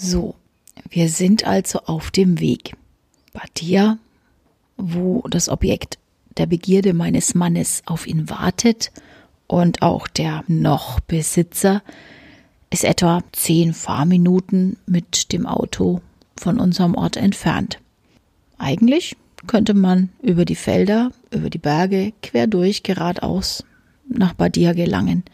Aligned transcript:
So, 0.00 0.36
wir 0.90 1.08
sind 1.08 1.44
also 1.44 1.80
auf 1.80 2.12
dem 2.12 2.38
Weg. 2.38 2.76
Badia, 3.32 3.98
wo 4.76 5.24
das 5.28 5.48
Objekt 5.48 5.98
der 6.36 6.46
Begierde 6.46 6.94
meines 6.94 7.34
Mannes 7.34 7.82
auf 7.84 8.06
ihn 8.06 8.30
wartet 8.30 8.92
und 9.48 9.82
auch 9.82 10.06
der 10.06 10.44
noch 10.46 11.00
Besitzer 11.00 11.82
ist 12.70 12.84
etwa 12.84 13.24
zehn 13.32 13.74
Fahrminuten 13.74 14.76
mit 14.86 15.32
dem 15.32 15.46
Auto 15.46 16.00
von 16.36 16.60
unserem 16.60 16.94
Ort 16.94 17.16
entfernt. 17.16 17.80
Eigentlich 18.56 19.16
könnte 19.48 19.74
man 19.74 20.10
über 20.22 20.44
die 20.44 20.54
Felder, 20.54 21.10
über 21.32 21.50
die 21.50 21.58
Berge, 21.58 22.12
quer 22.22 22.46
durch, 22.46 22.84
geradeaus 22.84 23.64
nach 24.08 24.34
Badia 24.34 24.74
gelangen. 24.74 25.24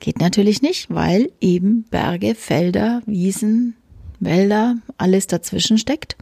Geht 0.00 0.20
natürlich 0.20 0.62
nicht, 0.62 0.90
weil 0.90 1.30
eben 1.40 1.84
Berge, 1.84 2.34
Felder, 2.34 3.02
Wiesen, 3.06 3.74
Wälder, 4.20 4.76
alles 4.96 5.26
dazwischen 5.26 5.78
steckt. 5.78 6.16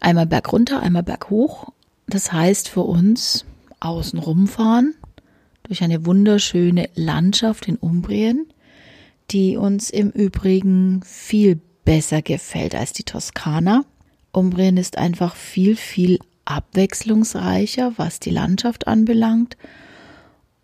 Einmal 0.00 0.26
bergunter, 0.26 0.80
einmal 0.80 1.02
berghoch. 1.02 1.72
Das 2.06 2.32
heißt 2.32 2.68
für 2.68 2.82
uns 2.82 3.44
außen 3.80 4.18
rumfahren 4.18 4.94
durch 5.64 5.82
eine 5.82 6.04
wunderschöne 6.06 6.88
Landschaft 6.94 7.68
in 7.68 7.76
Umbrien, 7.76 8.46
die 9.30 9.56
uns 9.56 9.90
im 9.90 10.10
Übrigen 10.10 11.02
viel 11.04 11.60
besser 11.84 12.22
gefällt 12.22 12.74
als 12.74 12.92
die 12.92 13.04
Toskana. 13.04 13.84
Umbrien 14.32 14.76
ist 14.76 14.98
einfach 14.98 15.36
viel, 15.36 15.76
viel 15.76 16.18
abwechslungsreicher, 16.44 17.92
was 17.96 18.20
die 18.20 18.30
Landschaft 18.30 18.86
anbelangt. 18.88 19.56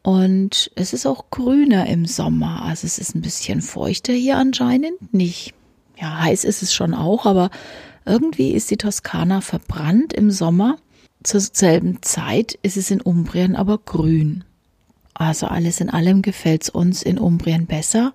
Und 0.02 0.70
es 0.74 0.92
ist 0.92 1.06
auch 1.06 1.30
grüner 1.30 1.86
im 1.86 2.06
Sommer. 2.06 2.62
Also 2.62 2.86
es 2.86 2.98
ist 2.98 3.14
ein 3.14 3.22
bisschen 3.22 3.60
feuchter 3.62 4.12
hier 4.12 4.36
anscheinend. 4.36 5.12
Nicht, 5.12 5.54
ja, 6.00 6.22
heiß 6.22 6.44
ist 6.44 6.62
es 6.62 6.72
schon 6.72 6.94
auch, 6.94 7.26
aber 7.26 7.50
irgendwie 8.06 8.52
ist 8.52 8.70
die 8.70 8.76
Toskana 8.76 9.40
verbrannt 9.40 10.12
im 10.12 10.30
Sommer. 10.30 10.78
Zur 11.22 11.40
selben 11.40 12.00
Zeit 12.02 12.58
ist 12.62 12.76
es 12.76 12.90
in 12.90 13.00
Umbrien 13.00 13.56
aber 13.56 13.78
grün. 13.78 14.44
Also 15.14 15.46
alles 15.46 15.80
in 15.80 15.90
allem 15.90 16.22
gefällt 16.22 16.62
es 16.62 16.70
uns 16.70 17.02
in 17.02 17.18
Umbrien 17.18 17.66
besser. 17.66 18.12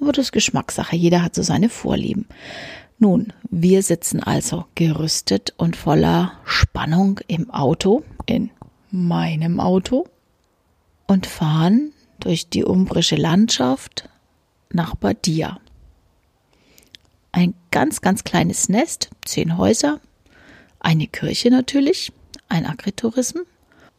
Aber 0.00 0.12
das 0.12 0.26
ist 0.26 0.32
Geschmackssache. 0.32 0.96
Jeder 0.96 1.22
hat 1.22 1.34
so 1.34 1.42
seine 1.42 1.68
Vorlieben. 1.68 2.26
Nun, 2.98 3.32
wir 3.50 3.82
sitzen 3.82 4.22
also 4.22 4.64
gerüstet 4.74 5.52
und 5.56 5.76
voller 5.76 6.32
Spannung 6.44 7.20
im 7.26 7.50
Auto, 7.50 8.02
in 8.26 8.50
meinem 8.90 9.60
Auto 9.60 10.06
und 11.12 11.26
fahren 11.26 11.92
durch 12.20 12.48
die 12.48 12.64
umbrische 12.64 13.16
Landschaft 13.16 14.08
nach 14.72 14.94
Badia. 14.94 15.60
Ein 17.32 17.52
ganz, 17.70 18.00
ganz 18.00 18.24
kleines 18.24 18.70
Nest, 18.70 19.10
zehn 19.26 19.58
Häuser, 19.58 20.00
eine 20.80 21.06
Kirche 21.06 21.50
natürlich, 21.50 22.12
ein 22.48 22.64
Agritourism 22.64 23.40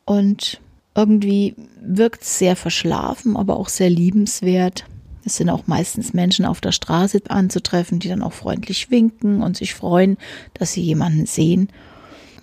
und 0.06 0.60
irgendwie 0.96 1.56
wirkt 1.82 2.24
es 2.24 2.40
sehr 2.40 2.56
verschlafen, 2.56 3.38
aber 3.38 3.58
auch 3.58 3.70
sehr 3.70 3.92
liebenswert. 3.92 4.86
Es 5.24 5.38
sind 5.38 5.52
auch 5.52 5.68
meistens 5.68 6.14
Menschen 6.14 6.46
auf 6.46 6.62
der 6.62 6.72
Straße 6.72 7.22
anzutreffen, 7.30 8.00
die 8.00 8.10
dann 8.10 8.24
auch 8.24 8.34
freundlich 8.34 8.90
winken 8.90 9.44
und 9.44 9.56
sich 9.56 9.76
freuen, 9.76 10.18
dass 10.56 10.74
sie 10.74 10.82
jemanden 10.82 11.28
sehen. 11.28 11.70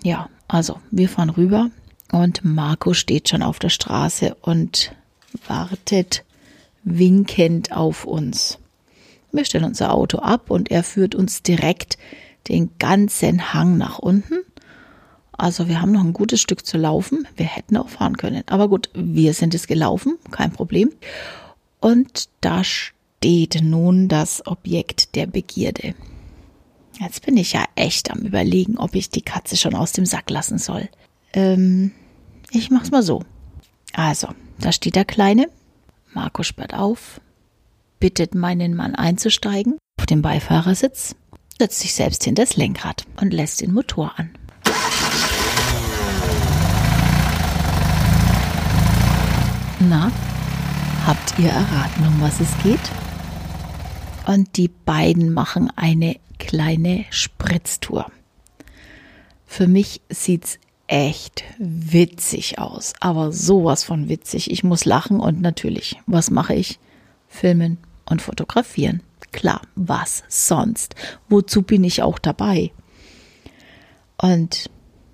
Ja, 0.01 0.29
also 0.47 0.79
wir 0.91 1.09
fahren 1.09 1.29
rüber 1.29 1.71
und 2.11 2.43
Marco 2.43 2.93
steht 2.93 3.29
schon 3.29 3.41
auf 3.41 3.59
der 3.59 3.69
Straße 3.69 4.35
und 4.41 4.93
wartet 5.47 6.23
winkend 6.83 7.71
auf 7.71 8.05
uns. 8.05 8.59
Wir 9.31 9.45
stellen 9.45 9.63
unser 9.63 9.93
Auto 9.93 10.19
ab 10.19 10.51
und 10.51 10.71
er 10.71 10.83
führt 10.83 11.15
uns 11.15 11.41
direkt 11.41 11.97
den 12.49 12.71
ganzen 12.79 13.53
Hang 13.53 13.77
nach 13.77 13.99
unten. 13.99 14.39
Also 15.31 15.67
wir 15.67 15.81
haben 15.81 15.93
noch 15.93 16.03
ein 16.03 16.13
gutes 16.13 16.41
Stück 16.41 16.65
zu 16.65 16.77
laufen. 16.77 17.27
Wir 17.35 17.45
hätten 17.45 17.77
auch 17.77 17.89
fahren 17.89 18.17
können. 18.17 18.43
Aber 18.47 18.67
gut, 18.67 18.89
wir 18.93 19.33
sind 19.33 19.55
es 19.55 19.67
gelaufen, 19.67 20.17
kein 20.31 20.51
Problem. 20.51 20.91
Und 21.79 22.29
da 22.41 22.63
steht 22.63 23.61
nun 23.63 24.07
das 24.07 24.45
Objekt 24.45 25.15
der 25.15 25.27
Begierde. 25.27 25.95
Jetzt 26.99 27.25
bin 27.25 27.37
ich 27.37 27.53
ja 27.53 27.65
echt 27.75 28.11
am 28.11 28.19
Überlegen, 28.19 28.77
ob 28.77 28.93
ich 28.95 29.09
die 29.09 29.23
Katze 29.23 29.57
schon 29.57 29.73
aus 29.73 29.93
dem 29.93 30.05
Sack 30.05 30.29
lassen 30.29 30.57
soll. 30.57 30.89
Ähm, 31.33 31.91
ich 32.51 32.69
mach's 32.69 32.91
mal 32.91 33.03
so. 33.03 33.23
Also, 33.93 34.29
da 34.59 34.71
steht 34.71 34.95
der 34.95 35.05
Kleine. 35.05 35.49
Marco 36.13 36.43
sperrt 36.43 36.73
auf, 36.73 37.21
bittet 37.99 38.35
meinen 38.35 38.75
Mann 38.75 38.95
einzusteigen 38.95 39.77
auf 39.99 40.05
den 40.05 40.21
Beifahrersitz, 40.21 41.15
setzt 41.57 41.79
sich 41.79 41.93
selbst 41.93 42.23
hinter 42.25 42.43
das 42.43 42.57
Lenkrad 42.57 43.05
und 43.19 43.31
lässt 43.31 43.61
den 43.61 43.73
Motor 43.73 44.13
an. 44.17 44.31
Na, 49.79 50.11
habt 51.07 51.39
ihr 51.39 51.49
erraten, 51.49 52.05
um 52.05 52.21
was 52.21 52.39
es 52.39 52.49
geht? 52.61 52.79
Und 54.27 54.57
die 54.57 54.67
beiden 54.67 55.33
machen 55.33 55.71
eine 55.75 56.17
kleine 56.37 57.05
Spritztour. 57.09 58.11
Für 59.47 59.67
mich 59.67 60.01
sieht's 60.09 60.59
echt 60.91 61.45
witzig 61.57 62.59
aus, 62.59 62.93
aber 62.99 63.31
sowas 63.31 63.85
von 63.85 64.09
witzig. 64.09 64.51
Ich 64.51 64.65
muss 64.65 64.83
lachen 64.83 65.21
und 65.21 65.39
natürlich, 65.39 66.01
was 66.05 66.29
mache 66.29 66.53
ich? 66.53 66.79
Filmen 67.29 67.77
und 68.05 68.21
fotografieren. 68.21 69.01
Klar, 69.31 69.61
was 69.75 70.23
sonst? 70.27 70.95
Wozu 71.29 71.61
bin 71.61 71.85
ich 71.85 72.03
auch 72.03 72.19
dabei? 72.19 72.71
Und 74.17 74.69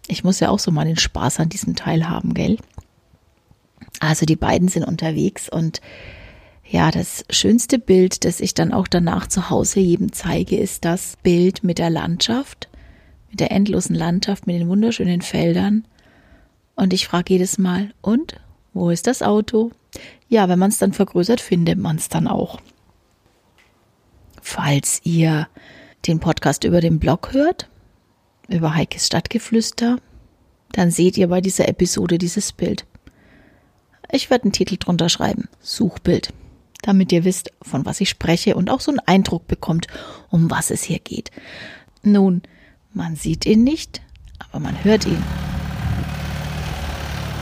ich 0.08 0.24
muss 0.24 0.40
ja 0.40 0.50
auch 0.50 0.58
so 0.58 0.72
mal 0.72 0.86
den 0.86 0.98
Spaß 0.98 1.40
an 1.40 1.50
diesem 1.50 1.76
Teil 1.76 2.10
haben, 2.10 2.34
gell? 2.34 2.58
Also 4.00 4.26
die 4.26 4.36
beiden 4.36 4.70
sind 4.70 4.84
unterwegs 4.84 5.48
und 5.48 5.80
ja, 6.66 6.90
das 6.90 7.24
schönste 7.30 7.78
Bild, 7.78 8.26
das 8.26 8.40
ich 8.40 8.56
dann 8.56 8.74
auch 8.74 8.88
danach 8.88 9.28
zu 9.28 9.52
Hause 9.52 9.80
jedem 9.80 10.12
zeige, 10.12 10.58
ist 10.58 10.86
das 10.86 11.18
Bild 11.22 11.64
mit 11.64 11.78
der 11.78 11.92
Landschaft 11.92 12.67
der 13.40 13.52
endlosen 13.52 13.96
Landschaft, 13.96 14.48
mit 14.48 14.60
den 14.60 14.68
wunderschönen 14.68 15.22
Feldern. 15.22 15.86
Und 16.76 16.94
ich 16.94 17.08
frage 17.08 17.34
jedes 17.34 17.58
Mal, 17.58 17.94
und 18.02 18.40
wo 18.74 18.90
ist 18.90 19.08
das 19.08 19.22
Auto? 19.22 19.72
Ja, 20.30 20.50
wenn 20.50 20.60
man 20.60 20.70
es 20.70 20.78
dann 20.78 20.94
vergrößert, 20.94 21.42
findet 21.42 21.80
man 21.80 21.96
es 21.96 22.10
dann 22.10 22.28
auch. 22.28 22.60
Falls 24.42 25.02
ihr 25.04 25.48
den 26.06 26.20
Podcast 26.20 26.64
über 26.64 26.82
den 26.82 27.00
Blog 27.00 27.34
hört, 27.34 27.70
über 28.48 28.76
Heikes 28.76 29.08
Stadtgeflüster, 29.08 30.00
dann 30.72 30.92
seht 30.92 31.18
ihr 31.18 31.28
bei 31.28 31.42
dieser 31.42 31.68
Episode 31.68 32.18
dieses 32.18 32.52
Bild. 32.52 32.86
Ich 34.12 34.30
werde 34.30 34.46
einen 34.46 34.54
Titel 34.54 34.78
drunter 34.78 35.10
schreiben, 35.10 35.50
Suchbild, 35.60 36.34
damit 36.82 37.12
ihr 37.12 37.26
wisst, 37.26 37.52
von 37.62 37.86
was 37.86 38.00
ich 38.00 38.10
spreche 38.10 38.56
und 38.56 38.70
auch 38.70 38.80
so 38.80 38.92
einen 38.92 39.00
Eindruck 39.00 39.48
bekommt, 39.48 39.88
um 40.30 40.50
was 40.50 40.72
es 40.72 40.84
hier 40.84 41.00
geht. 41.00 41.32
Nun, 42.04 42.42
man 42.98 43.16
sieht 43.16 43.46
ihn 43.46 43.64
nicht, 43.64 44.02
aber 44.40 44.60
man 44.60 44.84
hört 44.84 45.06
ihn. 45.06 45.24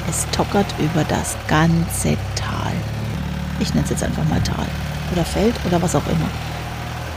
Es 0.10 0.28
tockert 0.32 0.68
über 0.80 1.06
das 1.06 1.38
ganze 1.48 2.18
Tal. 2.36 2.74
Ich 3.62 3.74
nenne 3.74 3.86
es 3.86 3.90
jetzt 3.90 4.04
einfach 4.04 4.28
mal 4.28 4.44
Tal. 4.44 4.68
Oder 5.14 5.24
Feld 5.24 5.56
oder 5.66 5.82
was 5.82 5.96
auch 5.96 6.06
immer. 6.08 6.30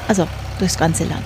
Also 0.06 0.26
durchs 0.60 0.78
ganze 0.78 1.04
Land. 1.04 1.24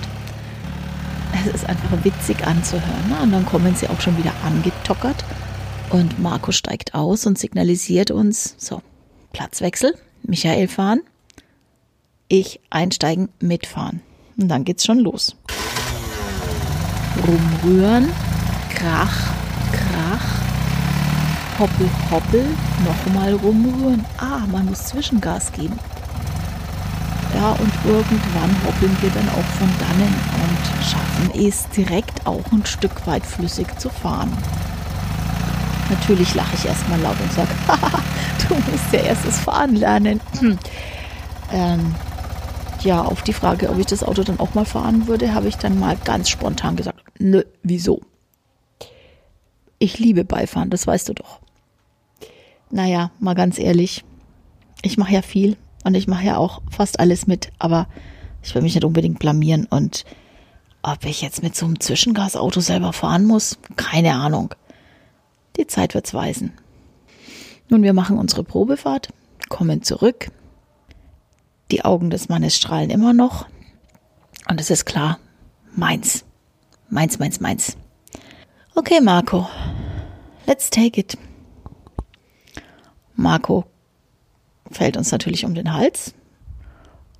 Es 1.45 1.53
ist 1.53 1.69
einfach 1.69 2.03
witzig 2.03 2.45
anzuhören. 2.47 3.09
Ne? 3.09 3.21
Und 3.21 3.31
dann 3.31 3.45
kommen 3.45 3.75
sie 3.75 3.87
auch 3.87 4.01
schon 4.01 4.17
wieder 4.17 4.33
angetockert. 4.43 5.23
Und 5.91 6.19
Marco 6.19 6.51
steigt 6.51 6.95
aus 6.95 7.27
und 7.27 7.37
signalisiert 7.37 8.09
uns: 8.09 8.55
So, 8.57 8.81
Platzwechsel, 9.33 9.93
Michael 10.23 10.67
fahren, 10.67 11.01
ich 12.27 12.59
einsteigen, 12.71 13.29
mitfahren. 13.39 14.01
Und 14.35 14.47
dann 14.47 14.63
geht's 14.63 14.85
schon 14.85 14.99
los 14.99 15.35
rumrühren, 17.27 18.09
krach, 18.73 19.33
krach, 19.71 20.43
hoppel, 21.59 21.89
hoppel, 22.11 22.45
nochmal 22.85 23.33
rumrühren. 23.33 24.05
Ah, 24.17 24.45
man 24.51 24.65
muss 24.65 24.85
Zwischengas 24.85 25.51
geben. 25.51 25.79
Ja, 27.35 27.49
und 27.51 27.73
irgendwann 27.85 28.55
hoppeln 28.65 28.95
wir 29.01 29.09
dann 29.09 29.27
auch 29.29 29.57
von 29.57 29.69
dannen 29.79 30.13
und 30.43 30.83
schaffen 30.85 31.47
es 31.47 31.67
direkt 31.69 32.25
auch 32.27 32.43
ein 32.51 32.65
Stück 32.65 33.07
weit 33.07 33.25
flüssig 33.25 33.67
zu 33.79 33.89
fahren. 33.89 34.31
Natürlich 35.89 36.35
lache 36.35 36.55
ich 36.55 36.65
erstmal 36.65 36.99
laut 37.01 37.19
und 37.19 37.33
sage, 37.33 37.49
du 38.47 38.55
musst 38.55 38.93
ja 38.93 38.99
erst 38.99 39.25
das 39.25 39.39
Fahren 39.39 39.75
lernen. 39.75 40.21
ähm, 41.51 41.95
ja, 42.81 43.01
auf 43.01 43.21
die 43.23 43.33
Frage, 43.33 43.69
ob 43.69 43.79
ich 43.79 43.85
das 43.87 44.03
Auto 44.03 44.23
dann 44.23 44.39
auch 44.39 44.53
mal 44.53 44.65
fahren 44.65 45.07
würde, 45.07 45.33
habe 45.33 45.47
ich 45.47 45.57
dann 45.57 45.79
mal 45.79 45.97
ganz 46.03 46.29
spontan 46.29 46.75
gesagt, 46.75 47.02
nö, 47.19 47.43
wieso? 47.63 48.01
Ich 49.79 49.99
liebe 49.99 50.23
Beifahren, 50.23 50.69
das 50.69 50.87
weißt 50.87 51.09
du 51.09 51.13
doch. 51.13 51.39
Naja, 52.69 53.11
mal 53.19 53.35
ganz 53.35 53.59
ehrlich, 53.59 54.03
ich 54.81 54.97
mache 54.97 55.13
ja 55.13 55.21
viel 55.21 55.57
und 55.83 55.95
ich 55.95 56.07
mache 56.07 56.25
ja 56.25 56.37
auch 56.37 56.61
fast 56.69 56.99
alles 56.99 57.27
mit, 57.27 57.51
aber 57.59 57.87
Ich 58.43 58.53
will 58.53 58.61
mich 58.61 58.75
nicht 58.75 58.83
unbedingt 58.83 59.19
blamieren 59.19 59.65
und 59.65 60.03
ob 60.81 61.05
ich 61.05 61.21
jetzt 61.21 61.41
mit 61.41 61.55
so 61.55 61.65
einem 61.65 61.79
Zwischengasauto 61.79 62.59
selber 62.59 62.91
fahren 62.91 63.25
muss, 63.25 63.57
keine 63.77 64.15
Ahnung. 64.15 64.53
Die 65.55 65.65
Zeit 65.65 65.93
wird's 65.93 66.13
weisen. 66.13 66.51
Nun, 67.69 67.83
wir 67.83 67.93
machen 67.93 68.17
unsere 68.17 68.43
Probefahrt, 68.43 69.09
kommen 69.47 69.81
zurück. 69.81 70.27
Die 71.71 71.85
Augen 71.85 72.09
des 72.09 72.27
Mannes 72.27 72.57
strahlen 72.57 72.89
immer 72.89 73.13
noch. 73.13 73.47
Und 74.49 74.59
es 74.59 74.69
ist 74.69 74.85
klar, 74.85 75.19
meins. 75.73 76.25
Meins, 76.89 77.19
meins, 77.19 77.39
meins. 77.39 77.77
Okay, 78.75 79.01
Marco. 79.01 79.47
Let's 80.45 80.69
take 80.69 80.99
it. 80.99 81.17
Marco 83.15 83.65
fällt 84.71 84.97
uns 84.97 85.11
natürlich 85.11 85.45
um 85.45 85.53
den 85.55 85.73
Hals. 85.73 86.13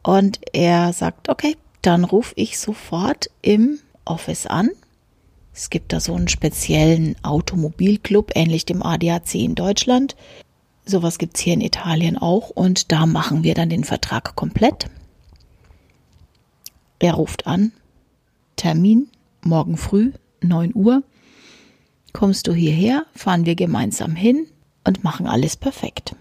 Und 0.04 0.40
er 0.52 0.92
sagt, 0.94 1.30
okay, 1.30 1.56
dann 1.82 2.04
rufe 2.04 2.34
ich 2.36 2.60
sofort 2.60 3.30
im 3.42 3.80
Office 4.06 4.48
an. 4.48 4.70
Es 5.54 5.70
gibt 5.70 5.94
da 5.94 6.00
so 6.00 6.16
einen 6.16 6.28
speziellen 6.28 7.16
Automobilclub, 7.24 8.32
ähnlich 8.36 8.66
dem 8.66 8.82
ADAC 8.82 9.36
in 9.36 9.56
Deutschland. 9.56 10.16
Sowas 10.86 11.18
gibt 11.18 11.38
es 11.38 11.44
hier 11.44 11.54
in 11.54 11.62
Italien 11.62 12.18
auch 12.18 12.50
und 12.50 12.92
da 12.92 13.06
machen 13.06 13.44
wir 13.44 13.54
dann 13.54 13.70
den 13.70 13.84
Vertrag 13.84 14.36
komplett. 14.36 14.90
Er 17.00 17.14
ruft 17.14 17.48
an, 17.48 17.72
Termin, 18.56 19.10
morgen 19.46 19.78
früh, 19.78 20.12
9 20.42 20.72
Uhr. 20.74 21.04
Kommst 22.12 22.48
du 22.48 22.54
hierher, 22.54 23.06
fahren 23.14 23.46
wir 23.46 23.56
gemeinsam 23.56 24.16
hin 24.16 24.48
und 24.84 25.04
machen 25.04 25.28
alles 25.28 25.56
perfekt. 25.56 26.16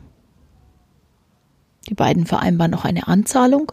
Die 1.89 1.95
beiden 1.95 2.27
vereinbaren 2.27 2.71
noch 2.71 2.85
eine 2.85 3.09
Anzahlung 3.09 3.73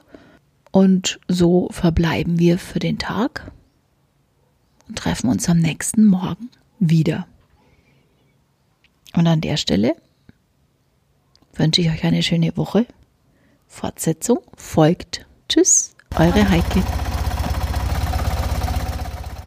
und 0.71 1.19
so 1.27 1.69
verbleiben 1.71 2.39
wir 2.39 2.57
für 2.57 2.79
den 2.79 2.97
Tag 2.97 3.51
und 4.87 4.97
treffen 4.97 5.29
uns 5.29 5.47
am 5.47 5.59
nächsten 5.59 6.05
Morgen 6.05 6.49
wieder. 6.79 7.27
Und 9.15 9.27
an 9.27 9.41
der 9.41 9.57
Stelle 9.57 9.95
wünsche 11.53 11.81
ich 11.81 11.89
euch 11.89 12.03
eine 12.03 12.23
schöne 12.23 12.55
Woche. 12.57 12.85
Fortsetzung 13.67 14.39
folgt. 14.55 15.25
Tschüss, 15.47 15.95
eure 16.15 16.49
Heike. 16.49 16.83